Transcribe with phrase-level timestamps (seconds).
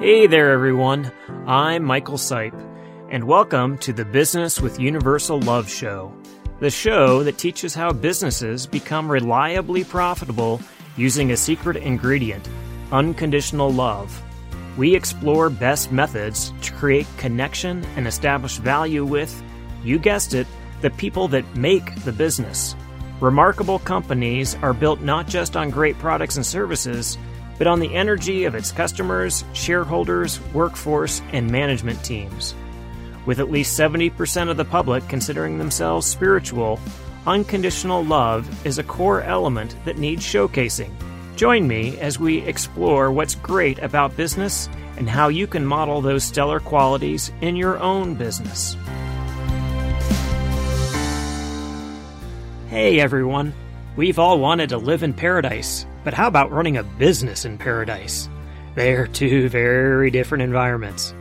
[0.00, 1.10] Hey there, everyone.
[1.46, 2.52] I'm Michael Sipe,
[3.10, 6.12] and welcome to the Business with Universal Love Show,
[6.58, 10.60] the show that teaches how businesses become reliably profitable
[10.96, 12.48] using a secret ingredient
[12.90, 14.20] unconditional love.
[14.76, 19.42] We explore best methods to create connection and establish value with,
[19.84, 20.48] you guessed it,
[20.82, 22.74] the people that make the business.
[23.20, 27.16] Remarkable companies are built not just on great products and services,
[27.58, 32.54] but on the energy of its customers, shareholders, workforce, and management teams.
[33.26, 36.78] With at least 70% of the public considering themselves spiritual,
[37.26, 40.92] unconditional love is a core element that needs showcasing.
[41.36, 46.22] Join me as we explore what's great about business and how you can model those
[46.22, 48.76] stellar qualities in your own business.
[52.68, 53.52] Hey everyone,
[53.96, 58.28] we've all wanted to live in paradise, but how about running a business in paradise?
[58.74, 61.14] They're two very different environments.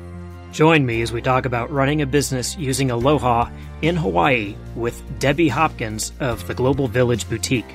[0.51, 3.49] Join me as we talk about running a business using Aloha
[3.81, 7.73] in Hawaii with Debbie Hopkins of the Global Village Boutique.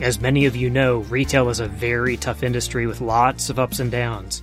[0.00, 3.80] As many of you know, retail is a very tough industry with lots of ups
[3.80, 4.42] and downs.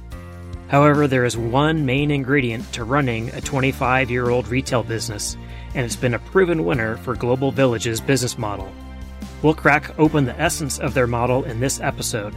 [0.70, 5.36] However, there is one main ingredient to running a 25 year old retail business,
[5.76, 8.72] and it's been a proven winner for Global Village's business model.
[9.42, 12.36] We'll crack open the essence of their model in this episode.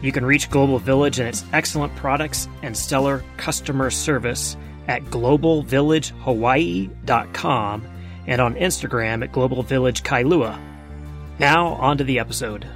[0.00, 4.56] You can reach Global Village and its excellent products and stellar customer service
[4.88, 7.86] at globalvillagehawaii.com
[8.26, 10.58] and on Instagram at Global Village Kailua.
[11.38, 12.66] Now, on to the episode.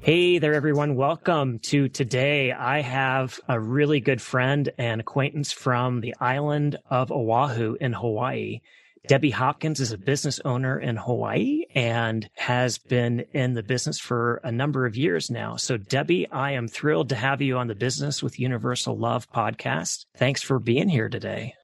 [0.00, 0.96] Hey there, everyone.
[0.96, 2.52] Welcome to today.
[2.52, 8.60] I have a really good friend and acquaintance from the island of Oahu in Hawaii.
[9.06, 14.40] Debbie Hopkins is a business owner in Hawaii and has been in the business for
[14.42, 15.56] a number of years now.
[15.56, 20.06] So, Debbie, I am thrilled to have you on the Business with Universal Love podcast.
[20.16, 21.54] Thanks for being here today.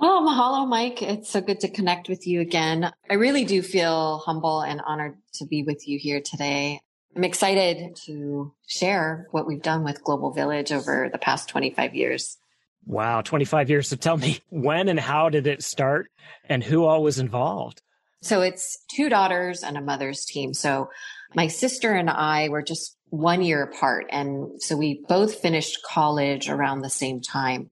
[0.00, 1.02] Oh, mahalo, Mike.
[1.02, 2.92] It's so good to connect with you again.
[3.10, 6.80] I really do feel humble and honored to be with you here today.
[7.16, 12.38] I'm excited to share what we've done with Global Village over the past 25 years.
[12.86, 13.88] Wow, 25 years.
[13.88, 16.10] So tell me when and how did it start
[16.48, 17.82] and who all was involved?
[18.22, 20.54] So it's two daughters and a mother's team.
[20.54, 20.90] So
[21.34, 24.06] my sister and I were just one year apart.
[24.10, 27.70] And so we both finished college around the same time.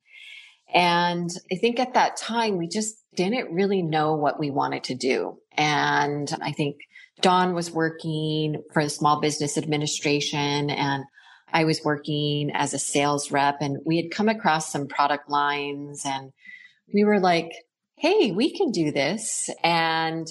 [0.74, 4.94] And I think at that time, we just didn't really know what we wanted to
[4.94, 5.38] do.
[5.56, 6.76] And I think
[7.20, 11.04] Dawn was working for the Small Business Administration and
[11.52, 16.02] I was working as a sales rep and we had come across some product lines
[16.04, 16.32] and
[16.92, 17.52] we were like,
[17.96, 19.48] Hey, we can do this.
[19.62, 20.26] And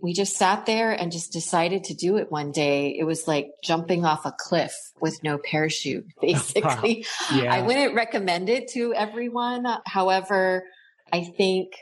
[0.00, 2.96] we just sat there and just decided to do it one day.
[2.98, 7.06] It was like jumping off a cliff with no parachute, basically.
[7.32, 7.52] yeah.
[7.52, 9.66] I wouldn't recommend it to everyone.
[9.86, 10.64] However,
[11.12, 11.72] I think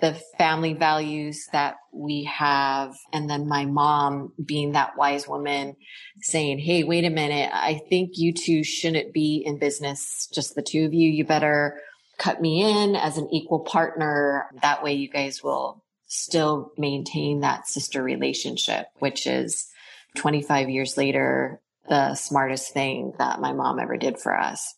[0.00, 2.94] the family values that we have.
[3.12, 5.76] And then my mom being that wise woman
[6.20, 7.50] saying, Hey, wait a minute.
[7.52, 10.28] I think you two shouldn't be in business.
[10.32, 11.10] Just the two of you.
[11.10, 11.80] You better
[12.18, 14.46] cut me in as an equal partner.
[14.62, 19.68] That way you guys will still maintain that sister relationship, which is
[20.16, 24.74] 25 years later, the smartest thing that my mom ever did for us.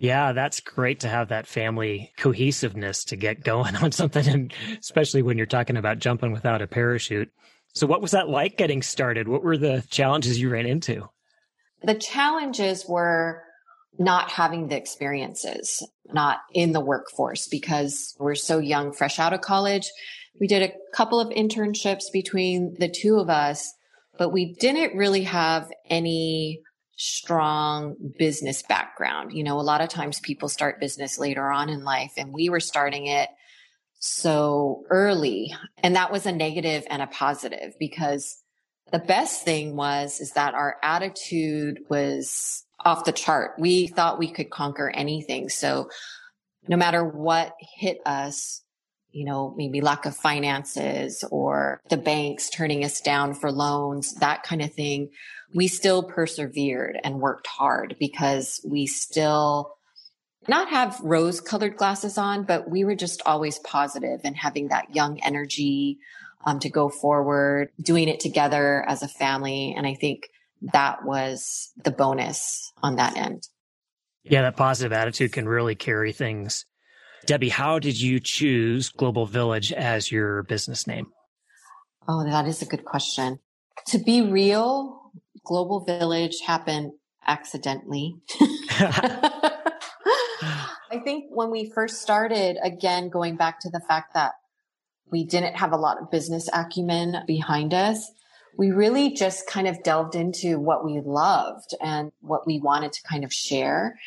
[0.00, 5.22] Yeah, that's great to have that family cohesiveness to get going on something, and especially
[5.22, 7.30] when you're talking about jumping without a parachute.
[7.74, 9.28] So, what was that like getting started?
[9.28, 11.08] What were the challenges you ran into?
[11.82, 13.42] The challenges were
[13.98, 19.40] not having the experiences, not in the workforce because we're so young, fresh out of
[19.40, 19.90] college.
[20.40, 23.72] We did a couple of internships between the two of us,
[24.18, 26.62] but we didn't really have any
[26.98, 29.32] strong business background.
[29.32, 32.48] You know, a lot of times people start business later on in life and we
[32.48, 33.28] were starting it
[34.00, 35.54] so early.
[35.78, 38.36] And that was a negative and a positive because
[38.90, 43.52] the best thing was, is that our attitude was off the chart.
[43.58, 45.48] We thought we could conquer anything.
[45.50, 45.90] So
[46.66, 48.62] no matter what hit us,
[49.10, 54.42] you know, maybe lack of finances or the banks turning us down for loans, that
[54.42, 55.10] kind of thing
[55.54, 59.74] we still persevered and worked hard because we still
[60.46, 64.94] not have rose colored glasses on, but we were just always positive and having that
[64.94, 65.98] young energy
[66.46, 69.74] um, to go forward, doing it together as a family.
[69.76, 70.28] And I think
[70.72, 73.46] that was the bonus on that end.
[74.24, 76.66] Yeah, that positive attitude can really carry things.
[77.26, 81.06] Debbie, how did you choose Global Village as your business name?
[82.06, 83.38] Oh, that is a good question.
[83.88, 84.97] To be real,
[85.48, 86.92] Global Village happened
[87.26, 88.16] accidentally.
[90.90, 94.32] I think when we first started, again, going back to the fact that
[95.10, 98.12] we didn't have a lot of business acumen behind us,
[98.58, 103.02] we really just kind of delved into what we loved and what we wanted to
[103.02, 103.98] kind of share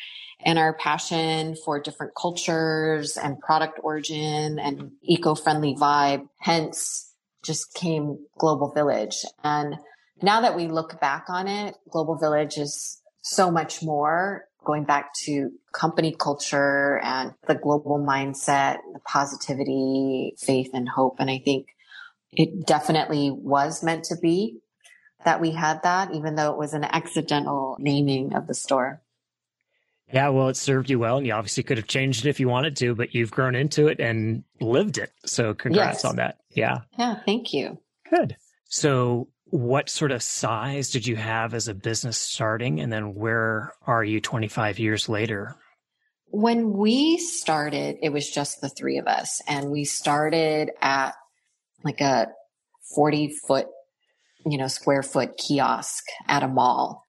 [0.44, 6.28] and our passion for different cultures and product origin and eco-friendly vibe.
[6.38, 9.24] Hence just came Global Village.
[9.42, 9.76] And
[10.22, 15.12] now that we look back on it, Global Village is so much more going back
[15.14, 21.16] to company culture and the global mindset, the positivity, faith and hope.
[21.18, 21.68] And I think
[22.32, 24.58] it definitely was meant to be
[25.24, 29.02] that we had that, even though it was an accidental naming of the store.
[30.12, 32.48] Yeah, well, it served you well, and you obviously could have changed it if you
[32.48, 35.10] wanted to, but you've grown into it and lived it.
[35.24, 36.04] So, congrats yes.
[36.04, 36.38] on that.
[36.50, 36.80] Yeah.
[36.98, 37.78] Yeah, thank you.
[38.10, 38.36] Good.
[38.66, 42.80] So, what sort of size did you have as a business starting?
[42.80, 45.54] And then where are you 25 years later?
[46.28, 49.42] When we started, it was just the three of us.
[49.46, 51.14] And we started at
[51.84, 52.28] like a
[52.94, 53.66] 40 foot,
[54.46, 57.04] you know, square foot kiosk at a mall.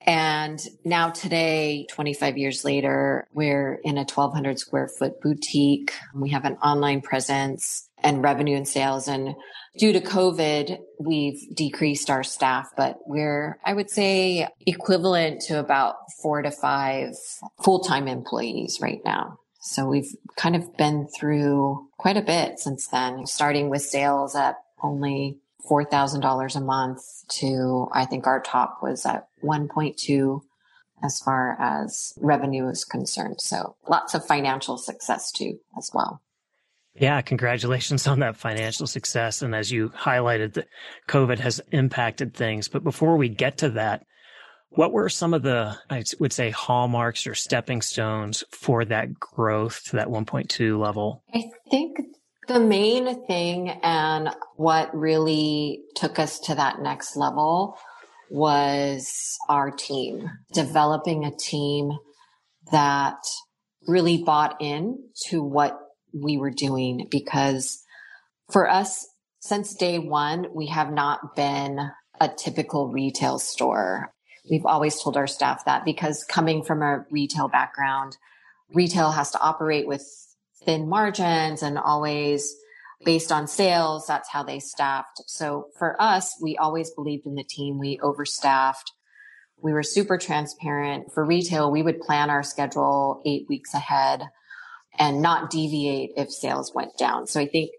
[0.00, 5.92] And now today, 25 years later, we're in a 1200 square foot boutique.
[6.16, 9.08] We have an online presence and revenue and sales.
[9.08, 9.34] And
[9.76, 15.96] due to COVID, we've decreased our staff, but we're, I would say, equivalent to about
[16.22, 17.14] four to five
[17.62, 19.40] full-time employees right now.
[19.60, 24.56] So we've kind of been through quite a bit since then, starting with sales at
[24.80, 25.38] only
[25.68, 30.40] $4,000 a month to I think our top was at 1.2
[31.02, 33.40] as far as revenue is concerned.
[33.40, 36.22] So lots of financial success too as well.
[36.98, 39.42] Yeah, congratulations on that financial success.
[39.42, 40.68] And as you highlighted, that
[41.08, 42.68] COVID has impacted things.
[42.68, 44.04] But before we get to that,
[44.70, 49.82] what were some of the, I would say, hallmarks or stepping stones for that growth
[49.86, 51.22] to that 1.2 level?
[51.34, 51.98] I think
[52.48, 57.78] the main thing and what really took us to that next level
[58.30, 61.92] was our team, developing a team
[62.72, 63.18] that
[63.86, 64.98] really bought in
[65.28, 65.78] to what
[66.22, 67.82] we were doing because
[68.50, 69.06] for us,
[69.40, 71.90] since day one, we have not been
[72.20, 74.12] a typical retail store.
[74.50, 78.16] We've always told our staff that because coming from a retail background,
[78.72, 80.04] retail has to operate with
[80.64, 82.54] thin margins and always
[83.04, 84.06] based on sales.
[84.06, 85.22] That's how they staffed.
[85.26, 87.78] So for us, we always believed in the team.
[87.78, 88.92] We overstaffed.
[89.60, 91.12] We were super transparent.
[91.12, 94.28] For retail, we would plan our schedule eight weeks ahead
[94.98, 97.26] and not deviate if sales went down.
[97.26, 97.70] So I think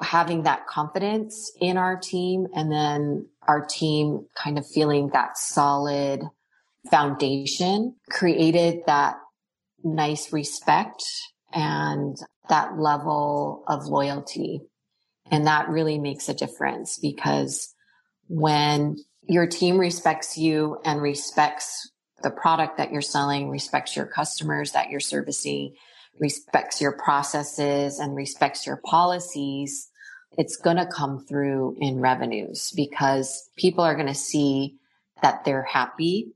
[0.00, 6.22] having that confidence in our team and then our team kind of feeling that solid
[6.90, 9.16] foundation created that
[9.84, 11.02] nice respect
[11.52, 12.16] and
[12.48, 14.62] that level of loyalty.
[15.30, 17.72] And that really makes a difference because
[18.28, 18.96] when
[19.28, 21.90] your team respects you and respects
[22.22, 25.74] the product that you're selling, respects your customers that you're servicing,
[26.20, 29.90] respects your processes and respects your policies,
[30.38, 34.76] it's going to come through in revenues because people are going to see
[35.22, 36.32] that they're happy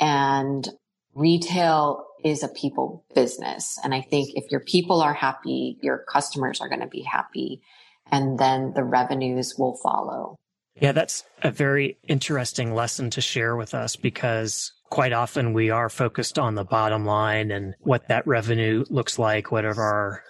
[0.00, 0.68] and
[1.14, 3.78] retail is a people business.
[3.82, 7.60] And I think if your people are happy, your customers are going to be happy
[8.10, 10.36] and then the revenues will follow.
[10.80, 15.88] Yeah, that's a very interesting lesson to share with us because quite often we are
[15.88, 20.22] focused on the bottom line and what that revenue looks like, whatever our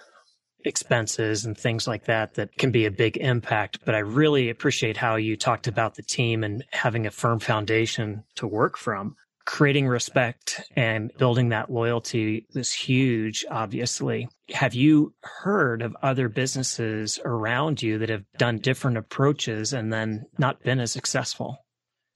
[0.63, 3.79] expenses and things like that that can be a big impact.
[3.83, 8.23] But I really appreciate how you talked about the team and having a firm foundation
[8.35, 14.29] to work from creating respect and building that loyalty is huge, obviously.
[14.53, 20.23] Have you heard of other businesses around you that have done different approaches and then
[20.37, 21.57] not been as successful?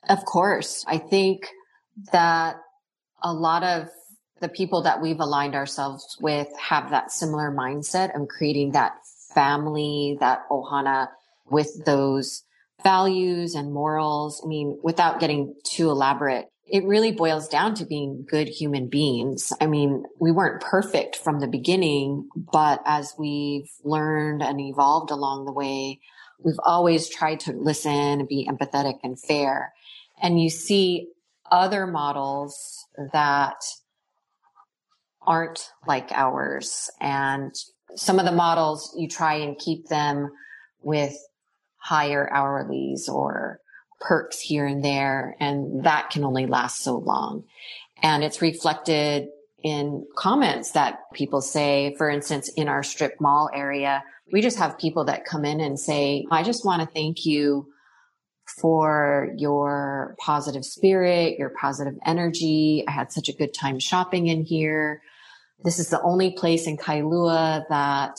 [0.07, 0.85] Of course.
[0.87, 1.49] I think
[2.11, 2.57] that
[3.23, 3.89] a lot of
[4.39, 8.93] the people that we've aligned ourselves with have that similar mindset of creating that
[9.33, 11.07] family, that ohana
[11.49, 12.43] with those
[12.83, 14.41] values and morals.
[14.43, 19.53] I mean, without getting too elaborate, it really boils down to being good human beings.
[19.61, 25.45] I mean, we weren't perfect from the beginning, but as we've learned and evolved along
[25.45, 25.99] the way,
[26.43, 29.73] we've always tried to listen and be empathetic and fair.
[30.21, 31.07] And you see
[31.51, 33.63] other models that
[35.21, 36.89] aren't like ours.
[36.99, 37.53] And
[37.95, 40.31] some of the models you try and keep them
[40.81, 41.15] with
[41.77, 43.59] higher hourlies or
[43.99, 45.35] perks here and there.
[45.39, 47.43] And that can only last so long.
[48.01, 49.27] And it's reflected
[49.63, 54.77] in comments that people say, for instance, in our strip mall area, we just have
[54.77, 57.67] people that come in and say, I just want to thank you
[58.47, 62.83] for your positive spirit, your positive energy.
[62.87, 65.01] I had such a good time shopping in here.
[65.63, 68.17] This is the only place in Kailua that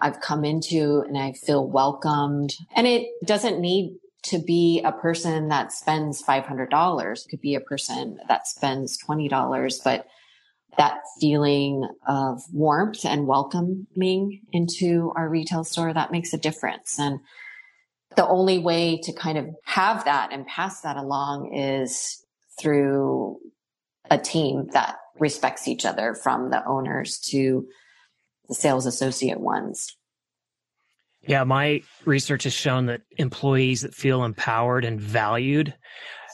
[0.00, 2.54] I've come into and I feel welcomed.
[2.74, 7.12] And it doesn't need to be a person that spends $500.
[7.12, 10.06] It could be a person that spends $20, but
[10.76, 16.98] that feeling of warmth and welcoming into our retail store, that makes a difference.
[16.98, 17.20] And
[18.16, 22.24] the only way to kind of have that and pass that along is
[22.58, 23.38] through
[24.10, 27.66] a team that respects each other from the owners to
[28.48, 29.96] the sales associate ones.
[31.22, 35.74] Yeah, my research has shown that employees that feel empowered and valued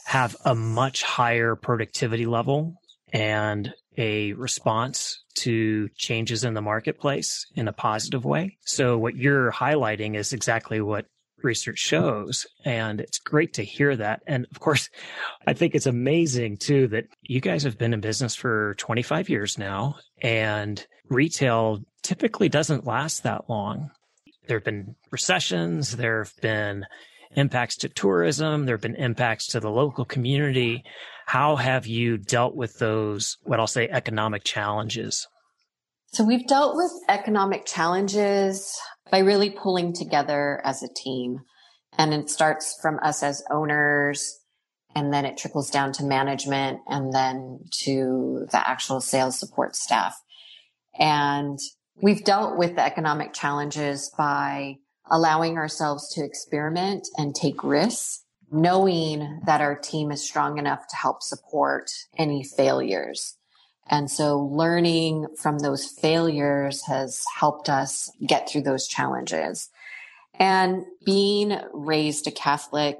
[0.05, 2.75] have a much higher productivity level
[3.11, 8.57] and a response to changes in the marketplace in a positive way.
[8.65, 11.05] So what you're highlighting is exactly what
[11.43, 12.47] research shows.
[12.65, 14.21] And it's great to hear that.
[14.27, 14.89] And of course,
[15.45, 19.57] I think it's amazing too that you guys have been in business for 25 years
[19.57, 23.91] now and retail typically doesn't last that long.
[24.47, 25.97] There have been recessions.
[25.97, 26.85] There have been
[27.35, 28.65] impacts to tourism.
[28.65, 30.83] There have been impacts to the local community.
[31.25, 35.27] How have you dealt with those, what I'll say, economic challenges?
[36.13, 38.73] So we've dealt with economic challenges
[39.11, 41.41] by really pulling together as a team.
[41.97, 44.39] And it starts from us as owners
[44.95, 50.19] and then it trickles down to management and then to the actual sales support staff.
[50.97, 51.59] And
[52.01, 54.77] we've dealt with the economic challenges by
[55.09, 60.95] allowing ourselves to experiment and take risks, knowing that our team is strong enough to
[60.95, 63.36] help support any failures.
[63.89, 69.69] And so learning from those failures has helped us get through those challenges.
[70.39, 72.99] And being raised a Catholic,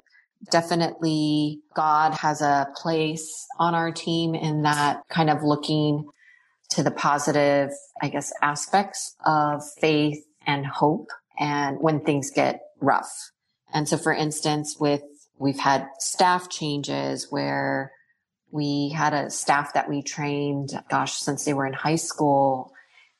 [0.49, 6.07] definitely God has a place on our team in that kind of looking
[6.69, 13.31] to the positive, I guess, aspects of faith and hope and when things get rough.
[13.73, 15.01] And so for instance, with
[15.37, 17.91] we've had staff changes where
[18.51, 22.73] we had a staff that we trained, gosh, since they were in high school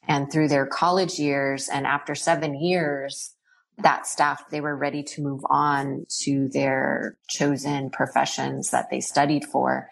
[0.07, 1.69] and through their college years.
[1.69, 3.33] And after seven years,
[3.77, 9.45] that staff, they were ready to move on to their chosen professions that they studied
[9.45, 9.89] for.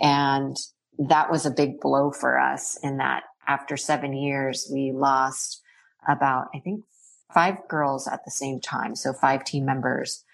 [0.00, 0.56] And
[0.98, 5.62] that was a big blow for us in that after seven years, we lost
[6.08, 6.84] about, I think,
[7.32, 8.94] five girls at the same time.
[8.94, 10.24] So five team members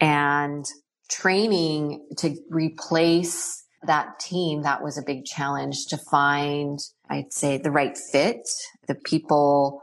[0.00, 0.64] and
[1.08, 7.70] training to replace that team, that was a big challenge to find, I'd say, the
[7.70, 8.48] right fit,
[8.86, 9.82] the people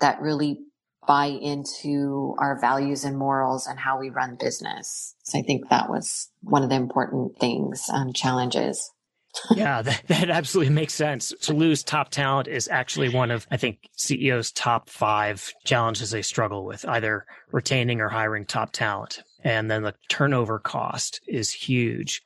[0.00, 0.58] that really
[1.06, 5.14] buy into our values and morals and how we run business.
[5.24, 8.90] So I think that was one of the important things, um, challenges.
[9.56, 11.32] yeah, that, that absolutely makes sense.
[11.42, 16.22] To lose top talent is actually one of, I think, CEO's top five challenges they
[16.22, 19.22] struggle with, either retaining or hiring top talent.
[19.42, 22.22] And then the turnover cost is huge.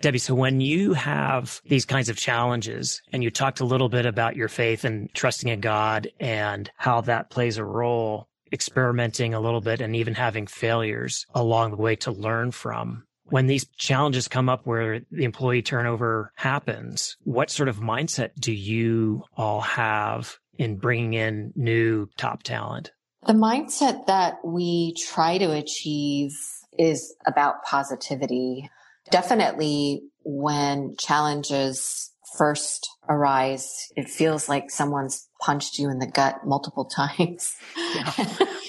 [0.00, 4.06] Debbie, so when you have these kinds of challenges and you talked a little bit
[4.06, 9.40] about your faith and trusting in God and how that plays a role, experimenting a
[9.40, 13.04] little bit and even having failures along the way to learn from.
[13.24, 18.52] When these challenges come up where the employee turnover happens, what sort of mindset do
[18.52, 22.90] you all have in bringing in new top talent?
[23.26, 26.32] The mindset that we try to achieve
[26.78, 28.70] is about positivity
[29.10, 36.84] definitely when challenges first arise, it feels like someone's punched you in the gut multiple
[36.96, 37.54] times.
[37.94, 38.12] Yeah,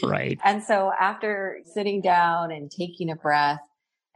[0.04, 0.40] right.
[0.44, 3.62] and so after sitting down and taking a breath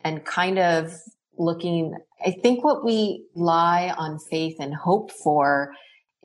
[0.04, 0.94] and kind of
[1.38, 5.72] looking, I think what we lie on faith and hope for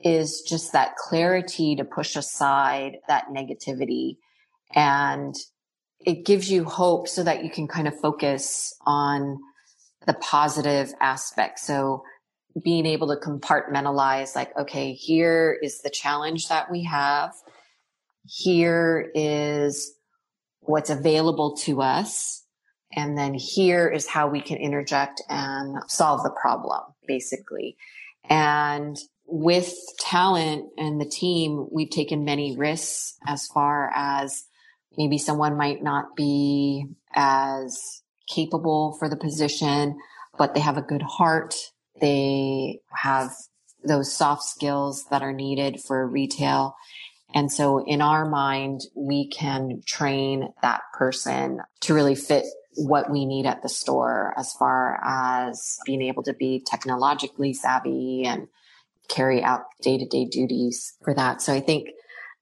[0.03, 4.17] is just that clarity to push aside that negativity
[4.73, 5.35] and
[6.05, 9.37] it gives you hope so that you can kind of focus on
[10.05, 11.59] the positive aspect.
[11.59, 12.03] So
[12.63, 17.33] being able to compartmentalize like, okay, here is the challenge that we have.
[18.25, 19.93] Here is
[20.59, 22.43] what's available to us.
[22.93, 27.77] And then here is how we can interject and solve the problem, basically.
[28.29, 34.43] And with talent and the team, we've taken many risks as far as
[34.97, 38.00] maybe someone might not be as
[38.33, 39.97] capable for the position,
[40.37, 41.55] but they have a good heart.
[41.99, 43.31] They have
[43.83, 46.75] those soft skills that are needed for retail.
[47.33, 52.45] And so in our mind, we can train that person to really fit
[52.75, 58.23] what we need at the store as far as being able to be technologically savvy
[58.25, 58.47] and
[59.09, 61.41] carry out day to day duties for that.
[61.41, 61.89] So I think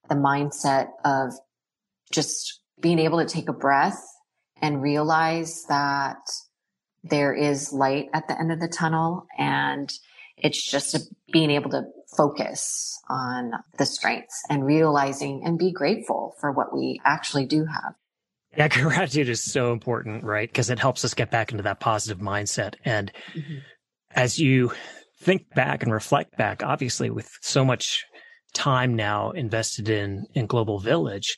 [0.08, 1.32] the mindset of
[2.12, 4.00] just being able to take a breath
[4.60, 6.18] and realize that
[7.02, 9.90] there is light at the end of the tunnel and
[10.36, 10.96] it's just
[11.32, 11.82] being able to
[12.16, 17.94] focus on the strengths and realizing and be grateful for what we actually do have.
[18.56, 20.48] Yeah, gratitude is so important, right?
[20.48, 22.74] Because it helps us get back into that positive mindset.
[22.84, 23.58] And mm-hmm.
[24.10, 24.72] as you
[25.22, 28.04] think back and reflect back, obviously with so much
[28.54, 31.36] time now invested in, in Global Village,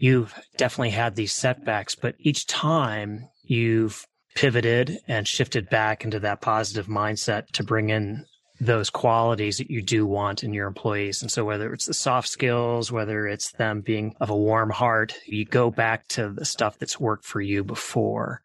[0.00, 6.40] you've definitely had these setbacks, but each time you've pivoted and shifted back into that
[6.40, 8.24] positive mindset to bring in
[8.60, 11.22] those qualities that you do want in your employees.
[11.22, 15.14] And so whether it's the soft skills, whether it's them being of a warm heart,
[15.26, 18.42] you go back to the stuff that's worked for you before.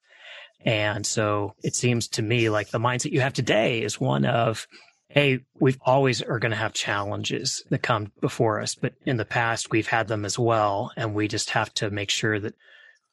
[0.65, 4.67] And so it seems to me like the mindset you have today is one of,
[5.07, 9.25] Hey, we've always are going to have challenges that come before us, but in the
[9.25, 10.91] past we've had them as well.
[10.97, 12.55] And we just have to make sure that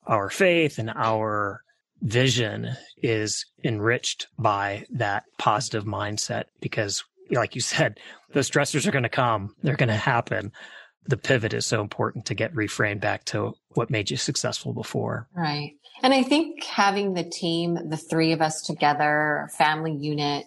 [0.06, 1.62] our faith and our
[2.00, 2.70] vision
[3.02, 7.99] is enriched by that positive mindset because like you said,
[8.32, 9.54] those stressors are going to come.
[9.62, 10.52] They're going to happen.
[11.06, 15.28] The pivot is so important to get reframed back to what made you successful before.
[15.34, 15.72] Right.
[16.02, 20.44] And I think having the team, the three of us together, family unit,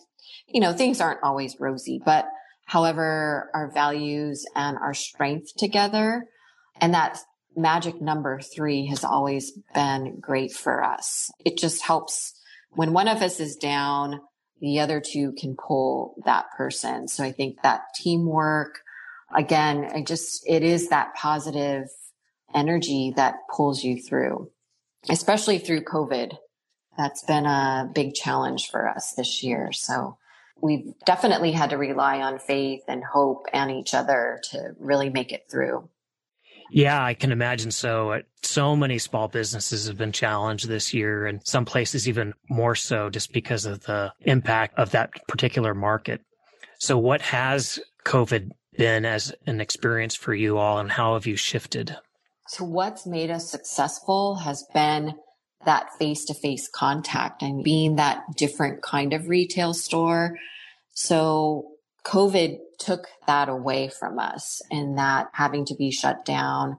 [0.47, 2.25] you know, things aren't always rosy, but
[2.65, 6.25] however, our values and our strength together
[6.79, 7.19] and that
[7.55, 11.31] magic number three has always been great for us.
[11.45, 12.33] It just helps
[12.71, 14.19] when one of us is down,
[14.59, 17.07] the other two can pull that person.
[17.07, 18.79] So I think that teamwork,
[19.33, 21.87] again, I just, it is that positive
[22.53, 24.51] energy that pulls you through,
[25.09, 26.37] especially through COVID.
[26.97, 29.71] That's been a big challenge for us this year.
[29.71, 30.17] So
[30.61, 35.31] we've definitely had to rely on faith and hope and each other to really make
[35.31, 35.89] it through.
[36.71, 38.11] Yeah, I can imagine so.
[38.11, 42.75] Uh, so many small businesses have been challenged this year, and some places even more
[42.75, 46.21] so just because of the impact of that particular market.
[46.79, 51.35] So, what has COVID been as an experience for you all, and how have you
[51.35, 51.97] shifted?
[52.47, 55.13] So, what's made us successful has been
[55.65, 60.37] that face to face contact and being that different kind of retail store.
[60.91, 61.71] So,
[62.05, 66.77] COVID took that away from us and that having to be shut down.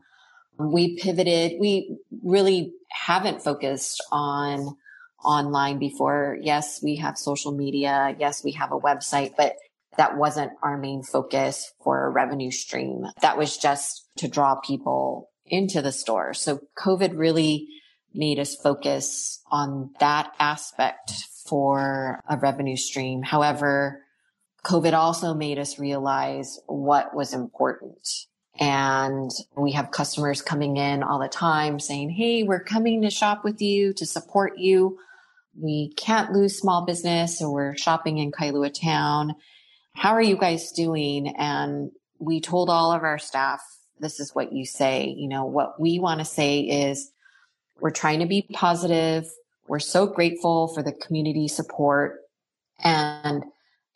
[0.59, 1.59] We pivoted.
[1.59, 4.77] We really haven't focused on
[5.25, 6.39] online before.
[6.41, 8.15] Yes, we have social media.
[8.19, 9.57] Yes, we have a website, but
[9.97, 13.07] that wasn't our main focus for a revenue stream.
[13.21, 16.35] That was just to draw people into the store.
[16.35, 17.69] So COVID really
[18.17, 21.13] made us focus on that aspect
[21.47, 23.23] for a revenue stream.
[23.23, 24.03] However,
[24.65, 28.09] COVID also made us realize what was important.
[28.59, 33.45] And we have customers coming in all the time saying, Hey, we're coming to shop
[33.45, 34.99] with you to support you.
[35.59, 39.35] We can't lose small business or we're shopping in Kailua town.
[39.95, 41.29] How are you guys doing?
[41.37, 43.61] And we told all of our staff,
[43.99, 45.15] this is what you say.
[45.17, 47.11] You know, what we want to say is
[47.81, 49.27] we're trying to be positive.
[49.69, 52.21] We're so grateful for the community support
[52.83, 53.45] and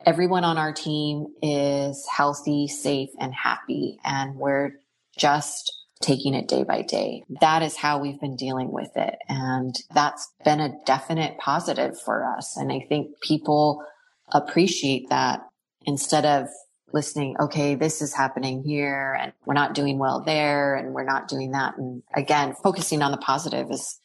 [0.06, 3.98] everyone on our team is healthy, safe, and happy.
[4.04, 4.72] And we're
[5.16, 7.24] just taking it day by day.
[7.40, 9.16] That is how we've been dealing with it.
[9.28, 12.56] And that's been a definite positive for us.
[12.56, 13.84] And I think people
[14.32, 15.42] appreciate that
[15.84, 16.48] instead of
[16.92, 21.28] listening, okay, this is happening here and we're not doing well there and we're not
[21.28, 21.76] doing that.
[21.78, 23.98] And again, focusing on the positive has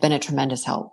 [0.00, 0.92] been a tremendous help.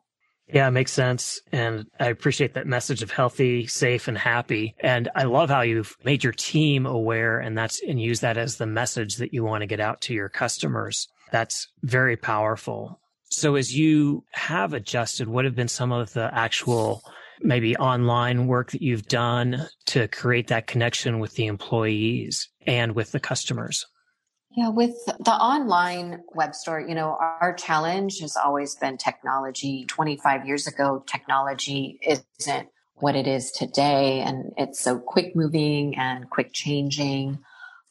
[0.52, 1.42] Yeah, it makes sense.
[1.52, 4.76] And I appreciate that message of healthy, safe, and happy.
[4.80, 8.58] And I love how you've made your team aware and that's, and use that as
[8.58, 11.08] the message that you want to get out to your customers.
[11.32, 13.00] That's very powerful.
[13.30, 17.04] So as you have adjusted, what have been some of the actual
[17.42, 23.12] maybe online work that you've done to create that connection with the employees and with
[23.12, 23.86] the customers?
[24.56, 29.86] Yeah, with the online web store, you know, our challenge has always been technology.
[29.88, 34.22] 25 years ago, technology isn't what it is today.
[34.22, 37.40] And it's so quick moving and quick changing.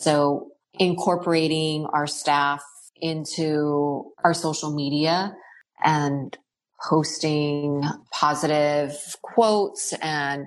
[0.01, 2.63] So incorporating our staff
[3.01, 5.35] into our social media
[5.83, 6.37] and
[6.87, 10.47] posting positive quotes and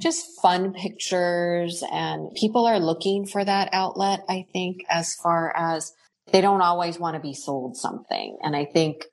[0.00, 5.92] just fun pictures and people are looking for that outlet, I think, as far as
[6.32, 8.36] they don't always want to be sold something.
[8.42, 9.04] And I think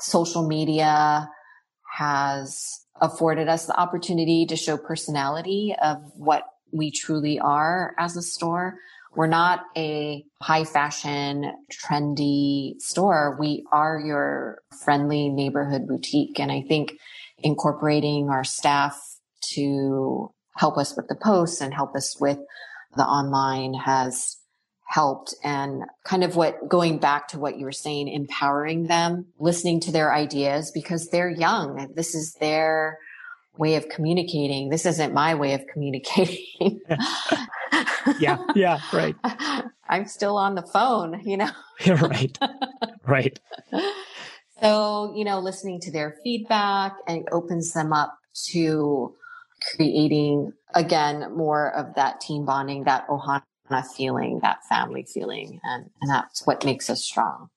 [0.00, 1.28] social media
[1.96, 8.22] has afforded us the opportunity to show personality of what we truly are as a
[8.22, 8.78] store.
[9.16, 13.36] We're not a high fashion, trendy store.
[13.38, 16.40] We are your friendly neighborhood boutique.
[16.40, 16.94] And I think
[17.38, 19.00] incorporating our staff
[19.52, 22.38] to help us with the posts and help us with
[22.96, 24.36] the online has
[24.86, 29.80] helped and kind of what going back to what you were saying, empowering them, listening
[29.80, 31.92] to their ideas because they're young.
[31.96, 32.98] This is their
[33.56, 34.68] way of communicating.
[34.68, 36.80] This isn't my way of communicating.
[38.18, 38.38] yeah.
[38.54, 38.80] Yeah.
[38.92, 39.16] Right.
[39.88, 41.50] I'm still on the phone, you know?
[41.86, 42.38] right.
[43.06, 43.38] Right.
[44.60, 48.16] So, you know, listening to their feedback and opens them up
[48.50, 49.14] to
[49.74, 53.42] creating again more of that team bonding, that ohana
[53.96, 55.60] feeling, that family feeling.
[55.64, 57.50] And, and that's what makes us strong.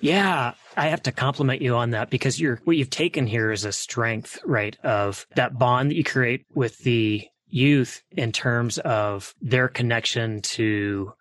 [0.00, 3.64] Yeah, I have to compliment you on that because you're what you've taken here is
[3.64, 4.76] a strength, right?
[4.84, 11.12] Of that bond that you create with the youth in terms of their connection to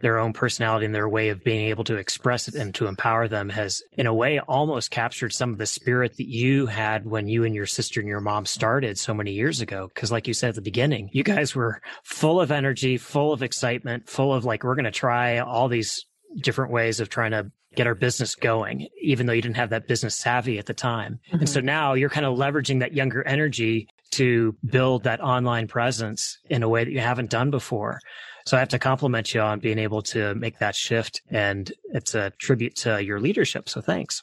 [0.00, 3.26] their own personality and their way of being able to express it and to empower
[3.26, 7.26] them has in a way almost captured some of the spirit that you had when
[7.26, 10.34] you and your sister and your mom started so many years ago because like you
[10.34, 14.44] said at the beginning you guys were full of energy full of excitement full of
[14.44, 16.04] like we're going to try all these
[16.40, 19.88] different ways of trying to get our business going even though you didn't have that
[19.88, 21.38] business savvy at the time mm-hmm.
[21.38, 26.38] and so now you're kind of leveraging that younger energy to build that online presence
[26.50, 28.00] in a way that you haven't done before
[28.48, 31.20] so I have to compliment you on being able to make that shift.
[31.30, 33.68] And it's a tribute to your leadership.
[33.68, 34.22] So thanks.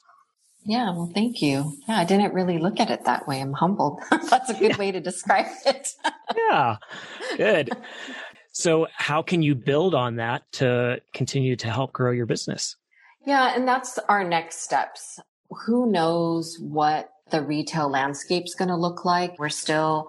[0.65, 1.77] Yeah, well, thank you.
[1.87, 3.39] Yeah, I didn't really look at it that way.
[3.39, 4.01] I'm humbled.
[4.31, 4.77] That's a good yeah.
[4.79, 5.89] way to describe it.
[6.49, 6.77] yeah,
[7.37, 7.69] good.
[8.51, 12.77] So, how can you build on that to continue to help grow your business?
[13.25, 15.19] Yeah, and that's our next steps.
[15.65, 19.37] Who knows what the retail landscape's going to look like?
[19.39, 20.07] We're still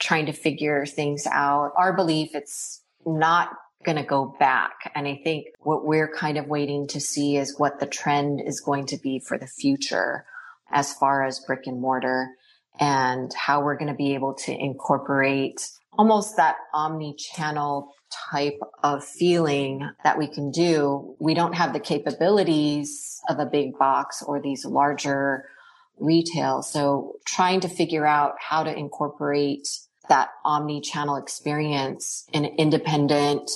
[0.00, 1.72] trying to figure things out.
[1.76, 3.50] Our belief it's not
[3.84, 4.90] going to go back.
[4.94, 8.60] And I think what we're kind of waiting to see is what the trend is
[8.60, 10.24] going to be for the future
[10.72, 12.30] as far as brick and mortar
[12.80, 17.92] and how we're going to be able to incorporate almost that omni channel
[18.30, 21.16] type of feeling that we can do.
[21.18, 25.44] We don't have the capabilities of a big box or these larger
[25.98, 26.62] retail.
[26.62, 29.68] So trying to figure out how to incorporate
[30.08, 33.50] that omni-channel experience in an independent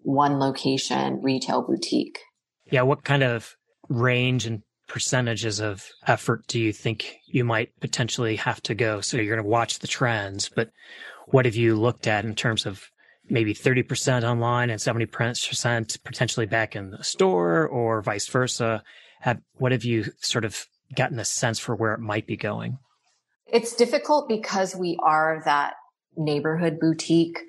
[0.00, 2.20] one location retail boutique.
[2.70, 2.82] Yeah.
[2.82, 3.56] What kind of
[3.88, 9.00] range and percentages of effort do you think you might potentially have to go?
[9.00, 10.70] So you're going to watch the trends, but
[11.26, 12.90] what have you looked at in terms of
[13.28, 18.82] maybe 30% online and 70% potentially back in the store or vice versa?
[19.20, 22.78] Have, what have you sort of gotten a sense for where it might be going?
[23.46, 25.74] It's difficult because we are that
[26.16, 27.40] neighborhood boutique.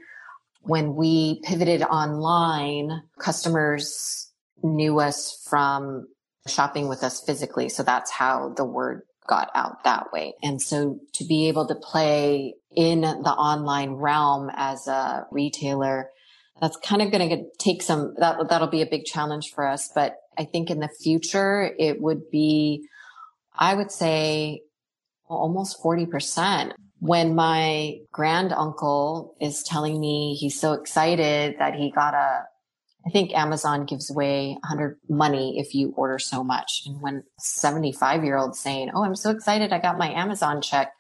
[0.62, 4.32] When we pivoted online, customers
[4.64, 6.08] knew us from
[6.48, 7.70] shopping with us physically.
[7.70, 10.34] So that's how the word got out that way.
[10.44, 16.10] And so to be able to play in the online realm as a retailer,
[16.62, 19.90] that's kind of going to take some, that, that'll be a big challenge for us.
[19.94, 22.88] But I think in the future, it would be,
[23.58, 24.62] I would say
[25.28, 32.14] almost 40% when my grand uncle is telling me he's so excited that he got
[32.14, 32.44] a
[33.06, 36.84] I think Amazon gives away 100 money if you order so much.
[36.86, 39.72] And when 75 year old saying, Oh, I'm so excited.
[39.72, 40.92] I got my Amazon check.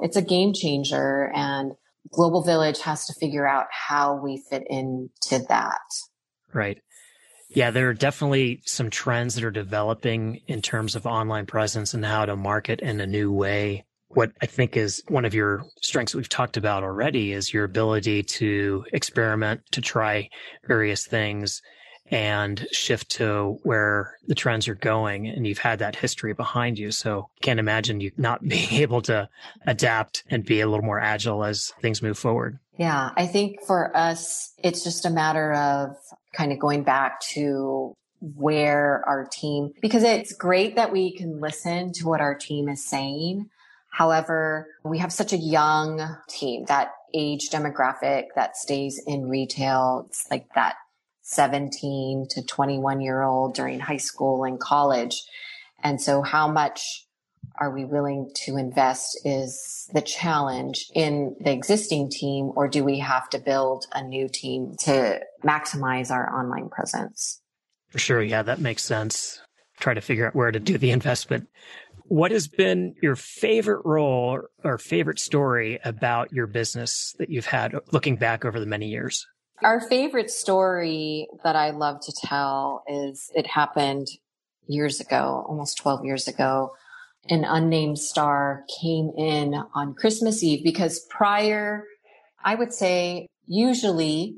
[0.00, 1.72] It's a game changer and
[2.10, 5.80] Global Village has to figure out how we fit into that.
[6.52, 6.80] Right.
[7.48, 12.04] Yeah, there are definitely some trends that are developing in terms of online presence and
[12.04, 16.14] how to market in a new way what I think is one of your strengths
[16.14, 20.30] we've talked about already is your ability to experiment, to try
[20.66, 21.62] various things
[22.10, 25.26] and shift to where the trends are going.
[25.26, 26.92] And you've had that history behind you.
[26.92, 29.28] So can't imagine you not being able to
[29.66, 32.58] adapt and be a little more agile as things move forward.
[32.78, 33.10] Yeah.
[33.16, 35.96] I think for us, it's just a matter of
[36.32, 41.92] kind of going back to where our team, because it's great that we can listen
[41.94, 43.50] to what our team is saying
[43.96, 50.04] However, we have such a young team, that age demographic that stays in retail.
[50.10, 50.74] It's like that
[51.22, 55.24] 17 to 21 year old during high school and college.
[55.82, 57.06] And so how much
[57.58, 62.98] are we willing to invest is the challenge in the existing team, or do we
[62.98, 67.40] have to build a new team to maximize our online presence?
[67.88, 68.20] For sure.
[68.20, 69.40] Yeah, that makes sense.
[69.80, 71.48] Try to figure out where to do the investment.
[72.08, 77.74] What has been your favorite role or favorite story about your business that you've had
[77.92, 79.26] looking back over the many years?
[79.62, 84.06] Our favorite story that I love to tell is it happened
[84.68, 86.72] years ago, almost 12 years ago.
[87.28, 91.84] An unnamed star came in on Christmas Eve because prior,
[92.44, 94.36] I would say usually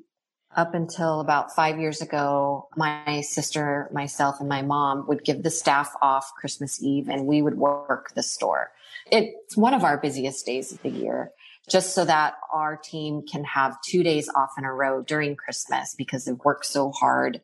[0.57, 5.51] up until about five years ago, my sister, myself, and my mom would give the
[5.51, 8.73] staff off Christmas Eve and we would work the store.
[9.11, 11.33] It's one of our busiest days of the year,
[11.69, 15.95] just so that our team can have two days off in a row during Christmas
[15.97, 17.41] because they've worked so hard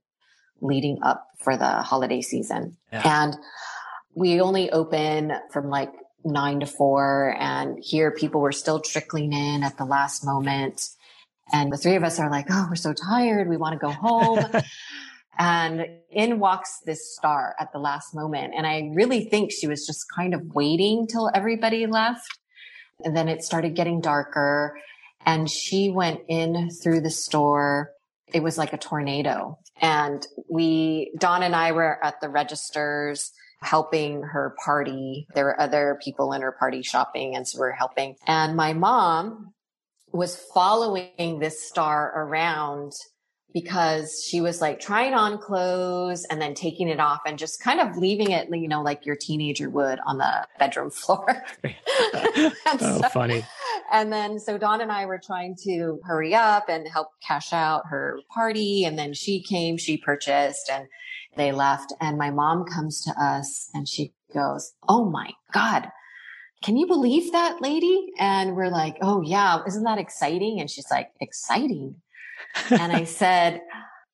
[0.60, 2.76] leading up for the holiday season.
[2.92, 3.22] Yeah.
[3.22, 3.36] And
[4.14, 5.92] we only open from like
[6.24, 7.36] nine to four.
[7.38, 10.88] And here people were still trickling in at the last moment.
[11.52, 13.48] And the three of us are like, oh, we're so tired.
[13.48, 14.46] We want to go home.
[15.38, 18.54] and in walks this star at the last moment.
[18.56, 22.38] And I really think she was just kind of waiting till everybody left.
[23.04, 24.78] And then it started getting darker
[25.26, 27.92] and she went in through the store.
[28.32, 29.58] It was like a tornado.
[29.80, 35.26] And we, Dawn and I were at the registers helping her party.
[35.34, 38.16] There were other people in her party shopping and so we we're helping.
[38.26, 39.53] And my mom
[40.14, 42.92] was following this star around
[43.52, 47.80] because she was like trying on clothes and then taking it off and just kind
[47.80, 51.44] of leaving it, you know, like your teenager would on the bedroom floor.
[51.64, 53.44] oh, so, funny.
[53.92, 57.82] And then so Dawn and I were trying to hurry up and help cash out
[57.88, 58.84] her party.
[58.84, 60.86] And then she came, she purchased and
[61.36, 61.92] they left.
[62.00, 65.90] And my mom comes to us and she goes, Oh my God
[66.64, 68.06] can you believe that lady?
[68.18, 70.60] And we're like, oh yeah, isn't that exciting?
[70.60, 71.96] And she's like, exciting.
[72.70, 73.60] and I said,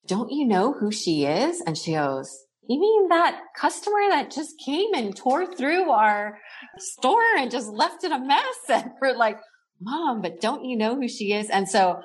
[0.05, 1.61] don't you know who she is?
[1.61, 6.37] And she goes, you mean that customer that just came and tore through our
[6.77, 8.43] store and just left it a mess?
[8.69, 9.39] And we're like,
[9.79, 11.49] mom, but don't you know who she is?
[11.49, 12.01] And so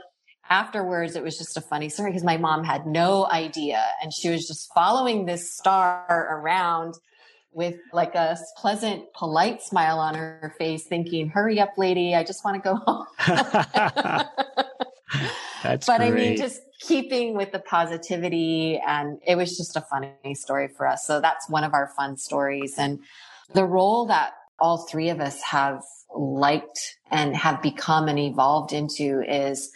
[0.49, 4.31] afterwards, it was just a funny story because my mom had no idea and she
[4.31, 6.95] was just following this star around
[7.57, 12.15] with like a pleasant, polite smile on her face, thinking, hurry up, lady.
[12.15, 13.07] I just want to go home.
[15.63, 16.09] That's but great.
[16.09, 18.79] I mean, just keeping with the positivity.
[18.87, 21.07] And it was just a funny story for us.
[21.07, 22.75] So that's one of our fun stories.
[22.77, 23.01] And
[23.55, 25.83] the role that all three of us have
[26.15, 29.73] liked and have become and evolved into is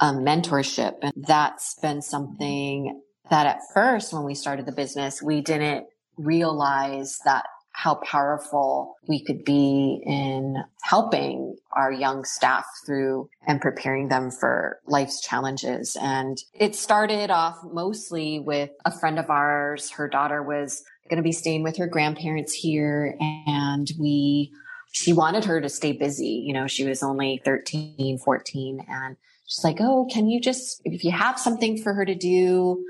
[0.00, 0.94] um, mentorship.
[1.02, 5.86] And that's been something that at first, when we started the business, we didn't
[6.18, 7.44] realize that
[7.78, 14.80] how powerful we could be in helping our young staff through and preparing them for
[14.88, 15.96] life's challenges.
[16.00, 19.92] And it started off mostly with a friend of ours.
[19.92, 24.50] Her daughter was going to be staying with her grandparents here and we,
[24.90, 26.42] she wanted her to stay busy.
[26.44, 31.04] You know, she was only 13, 14 and she's like, Oh, can you just, if
[31.04, 32.84] you have something for her to do,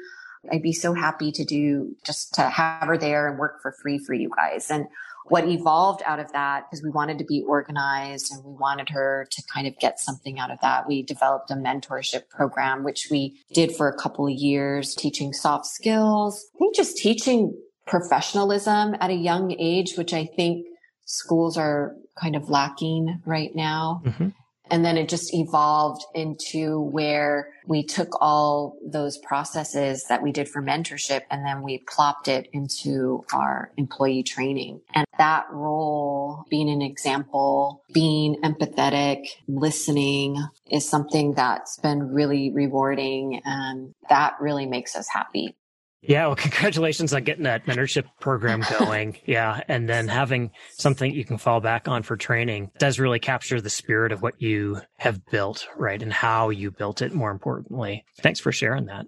[0.52, 3.98] I'd be so happy to do just to have her there and work for free
[3.98, 4.70] for you guys.
[4.70, 4.86] And
[5.26, 9.26] what evolved out of that, because we wanted to be organized and we wanted her
[9.30, 13.40] to kind of get something out of that, we developed a mentorship program, which we
[13.52, 16.46] did for a couple of years, teaching soft skills.
[16.54, 17.54] I think just teaching
[17.86, 20.66] professionalism at a young age, which I think
[21.04, 24.02] schools are kind of lacking right now.
[24.04, 24.28] Mm-hmm.
[24.70, 30.48] And then it just evolved into where we took all those processes that we did
[30.48, 34.80] for mentorship and then we plopped it into our employee training.
[34.94, 43.42] And that role, being an example, being empathetic, listening is something that's been really rewarding
[43.44, 45.54] and that really makes us happy.
[46.00, 49.18] Yeah, well, congratulations on getting that mentorship program going.
[49.26, 53.60] yeah, and then having something you can fall back on for training does really capture
[53.60, 56.02] the spirit of what you have built, right?
[56.02, 58.04] And how you built it, more importantly.
[58.20, 59.06] Thanks for sharing that.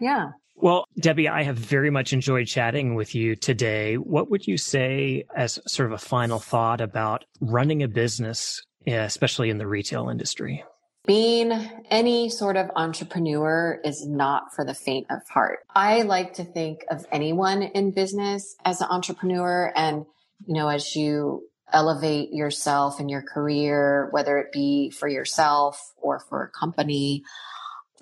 [0.00, 0.30] Yeah.
[0.56, 3.96] Well, Debbie, I have very much enjoyed chatting with you today.
[3.96, 9.50] What would you say as sort of a final thought about running a business, especially
[9.50, 10.64] in the retail industry?
[11.06, 11.52] Being
[11.90, 15.58] any sort of entrepreneur is not for the faint of heart.
[15.74, 19.70] I like to think of anyone in business as an entrepreneur.
[19.76, 20.06] And,
[20.46, 26.20] you know, as you elevate yourself in your career, whether it be for yourself or
[26.20, 27.22] for a company,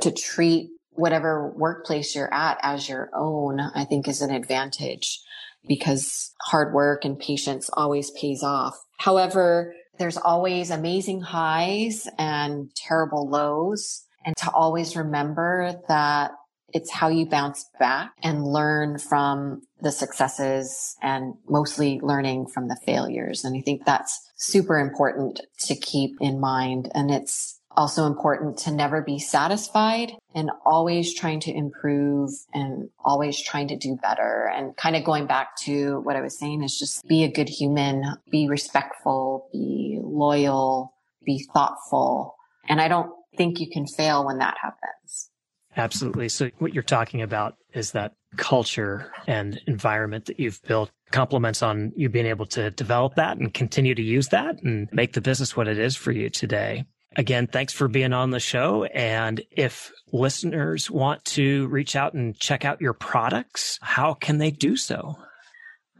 [0.01, 5.21] to treat whatever workplace you're at as your own, I think is an advantage.
[5.67, 8.77] because hard work and patience always pays off.
[8.99, 16.33] However, there's always amazing highs and terrible lows and to always remember that
[16.73, 22.79] it's how you bounce back and learn from the successes and mostly learning from the
[22.87, 23.45] failures.
[23.45, 26.91] And I think that's super important to keep in mind.
[26.95, 33.43] And it's also important to never be satisfied and always trying to improve and always
[33.43, 34.51] trying to do better.
[34.55, 37.49] And kind of going back to what I was saying is just be a good
[37.49, 42.37] human, be respectful, be loyal, be thoughtful.
[42.69, 45.31] And I don't think you can fail when that happens.
[45.77, 46.29] Absolutely.
[46.29, 51.93] So what you're talking about is that culture and environment that you've built compliments on
[51.97, 55.57] you being able to develop that and continue to use that and make the business
[55.57, 56.85] what it is for you today.
[57.17, 58.85] Again, thanks for being on the show.
[58.85, 64.51] And if listeners want to reach out and check out your products, how can they
[64.51, 65.17] do so?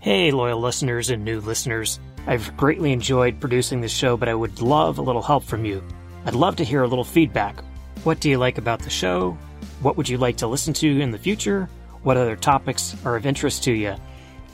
[0.00, 2.00] Hey, loyal listeners and new listeners.
[2.26, 5.82] I've greatly enjoyed producing this show, but I would love a little help from you.
[6.24, 7.62] I'd love to hear a little feedback.
[8.02, 9.38] What do you like about the show?
[9.80, 11.68] What would you like to listen to in the future?
[12.02, 13.94] What other topics are of interest to you?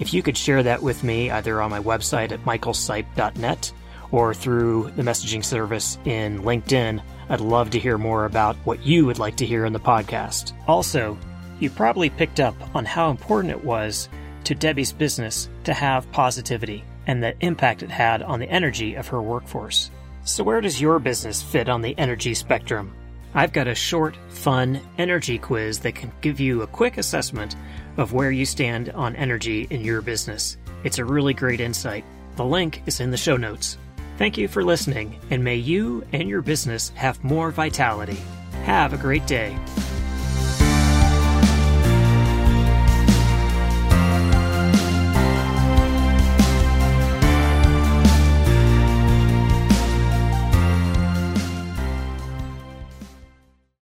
[0.00, 3.72] If you could share that with me either on my website at michaelsipe.net
[4.10, 9.06] or through the messaging service in LinkedIn, I'd love to hear more about what you
[9.06, 10.52] would like to hear in the podcast.
[10.68, 11.16] Also,
[11.58, 14.10] you probably picked up on how important it was
[14.44, 19.08] to Debbie's business to have positivity and the impact it had on the energy of
[19.08, 19.90] her workforce.
[20.24, 22.92] So, where does your business fit on the energy spectrum?
[23.34, 27.56] I've got a short, fun energy quiz that can give you a quick assessment
[27.96, 30.58] of where you stand on energy in your business.
[30.84, 32.04] It's a really great insight.
[32.36, 33.78] The link is in the show notes.
[34.18, 38.18] Thank you for listening, and may you and your business have more vitality.
[38.64, 39.56] Have a great day.